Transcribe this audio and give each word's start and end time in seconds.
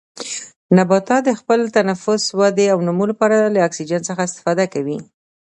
نباتات 0.77 1.21
د 1.25 1.29
خپل 1.39 1.59
تنفس، 1.75 2.23
ودې 2.39 2.65
او 2.73 2.79
نمو 2.87 3.05
لپاره 3.11 3.35
له 3.53 3.59
اکسیجن 3.67 4.01
څخه 4.09 4.21
استفاده 4.27 4.65
کوي. 4.73 4.97